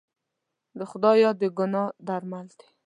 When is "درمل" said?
2.07-2.47